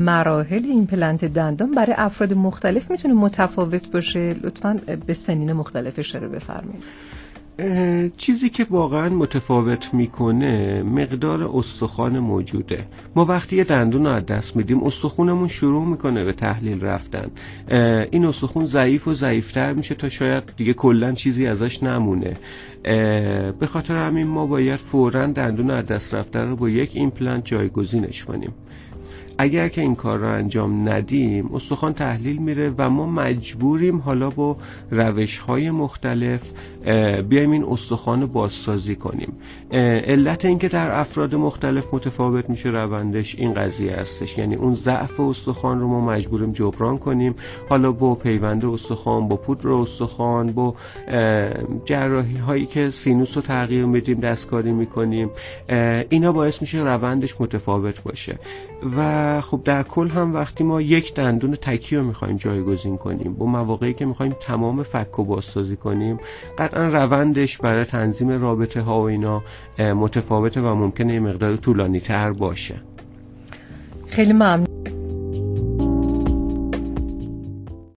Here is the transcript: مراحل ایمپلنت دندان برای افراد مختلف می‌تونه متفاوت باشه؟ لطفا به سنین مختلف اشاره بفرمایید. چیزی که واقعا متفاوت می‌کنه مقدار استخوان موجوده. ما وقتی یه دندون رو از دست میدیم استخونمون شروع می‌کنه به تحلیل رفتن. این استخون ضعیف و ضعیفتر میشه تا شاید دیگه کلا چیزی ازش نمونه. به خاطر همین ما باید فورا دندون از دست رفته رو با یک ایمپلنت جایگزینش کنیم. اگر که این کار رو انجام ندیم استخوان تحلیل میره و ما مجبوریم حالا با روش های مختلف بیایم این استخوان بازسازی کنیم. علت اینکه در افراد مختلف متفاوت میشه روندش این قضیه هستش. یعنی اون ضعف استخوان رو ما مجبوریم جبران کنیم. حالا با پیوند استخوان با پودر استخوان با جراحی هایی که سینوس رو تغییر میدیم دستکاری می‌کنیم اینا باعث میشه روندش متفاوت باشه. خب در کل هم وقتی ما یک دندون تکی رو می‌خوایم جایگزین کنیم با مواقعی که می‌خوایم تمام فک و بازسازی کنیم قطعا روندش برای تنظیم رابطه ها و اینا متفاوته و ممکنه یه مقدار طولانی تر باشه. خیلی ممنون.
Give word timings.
مراحل 0.00 0.64
ایمپلنت 0.64 1.24
دندان 1.24 1.70
برای 1.70 1.94
افراد 1.98 2.32
مختلف 2.32 2.90
می‌تونه 2.90 3.14
متفاوت 3.14 3.90
باشه؟ 3.90 4.34
لطفا 4.42 4.80
به 5.06 5.12
سنین 5.12 5.52
مختلف 5.52 5.98
اشاره 5.98 6.28
بفرمایید. 6.28 6.82
چیزی 8.16 8.50
که 8.50 8.66
واقعا 8.70 9.08
متفاوت 9.08 9.94
می‌کنه 9.94 10.82
مقدار 10.82 11.50
استخوان 11.54 12.18
موجوده. 12.18 12.84
ما 13.16 13.24
وقتی 13.24 13.56
یه 13.56 13.64
دندون 13.64 14.04
رو 14.04 14.10
از 14.10 14.26
دست 14.26 14.56
میدیم 14.56 14.82
استخونمون 14.82 15.48
شروع 15.48 15.84
می‌کنه 15.86 16.24
به 16.24 16.32
تحلیل 16.32 16.80
رفتن. 16.80 17.30
این 18.10 18.24
استخون 18.24 18.64
ضعیف 18.64 19.08
و 19.08 19.14
ضعیفتر 19.14 19.72
میشه 19.72 19.94
تا 19.94 20.08
شاید 20.08 20.44
دیگه 20.56 20.72
کلا 20.72 21.12
چیزی 21.12 21.46
ازش 21.46 21.82
نمونه. 21.82 22.36
به 23.60 23.66
خاطر 23.66 24.06
همین 24.06 24.26
ما 24.26 24.46
باید 24.46 24.76
فورا 24.76 25.26
دندون 25.26 25.70
از 25.70 25.86
دست 25.86 26.14
رفته 26.14 26.42
رو 26.42 26.56
با 26.56 26.68
یک 26.68 26.90
ایمپلنت 26.94 27.44
جایگزینش 27.44 28.24
کنیم. 28.24 28.52
اگر 29.38 29.68
که 29.68 29.80
این 29.80 29.94
کار 29.94 30.18
رو 30.18 30.28
انجام 30.28 30.88
ندیم 30.88 31.50
استخوان 31.54 31.92
تحلیل 31.92 32.36
میره 32.36 32.74
و 32.78 32.90
ما 32.90 33.06
مجبوریم 33.06 33.98
حالا 33.98 34.30
با 34.30 34.56
روش 34.90 35.38
های 35.38 35.70
مختلف 35.70 36.50
بیایم 37.28 37.50
این 37.50 37.64
استخوان 37.64 38.26
بازسازی 38.26 38.96
کنیم. 38.96 39.32
علت 39.72 40.44
اینکه 40.44 40.68
در 40.68 41.00
افراد 41.00 41.34
مختلف 41.34 41.94
متفاوت 41.94 42.50
میشه 42.50 42.68
روندش 42.68 43.34
این 43.34 43.54
قضیه 43.54 43.96
هستش. 43.96 44.38
یعنی 44.38 44.54
اون 44.54 44.74
ضعف 44.74 45.20
استخوان 45.20 45.80
رو 45.80 45.88
ما 45.88 46.00
مجبوریم 46.00 46.52
جبران 46.52 46.98
کنیم. 46.98 47.34
حالا 47.68 47.92
با 47.92 48.14
پیوند 48.14 48.64
استخوان 48.64 49.28
با 49.28 49.36
پودر 49.36 49.68
استخوان 49.68 50.52
با 50.52 50.74
جراحی 51.84 52.36
هایی 52.36 52.66
که 52.66 52.90
سینوس 52.90 53.36
رو 53.36 53.42
تغییر 53.42 53.84
میدیم 53.84 54.20
دستکاری 54.20 54.72
می‌کنیم 54.72 55.30
اینا 56.08 56.32
باعث 56.32 56.60
میشه 56.62 56.78
روندش 56.78 57.40
متفاوت 57.40 58.02
باشه. 58.02 58.38
خب 59.40 59.60
در 59.64 59.82
کل 59.82 60.08
هم 60.08 60.34
وقتی 60.34 60.64
ما 60.64 60.80
یک 60.80 61.14
دندون 61.14 61.56
تکی 61.56 61.96
رو 61.96 62.02
می‌خوایم 62.02 62.36
جایگزین 62.36 62.96
کنیم 62.96 63.34
با 63.34 63.46
مواقعی 63.46 63.94
که 63.94 64.06
می‌خوایم 64.06 64.36
تمام 64.40 64.82
فک 64.82 65.18
و 65.18 65.24
بازسازی 65.24 65.76
کنیم 65.76 66.18
قطعا 66.58 66.86
روندش 66.86 67.58
برای 67.58 67.84
تنظیم 67.84 68.28
رابطه 68.28 68.80
ها 68.80 69.00
و 69.00 69.02
اینا 69.02 69.42
متفاوته 69.78 70.60
و 70.60 70.74
ممکنه 70.74 71.14
یه 71.14 71.20
مقدار 71.20 71.56
طولانی 71.56 72.00
تر 72.00 72.32
باشه. 72.32 72.74
خیلی 74.06 74.32
ممنون. 74.32 74.67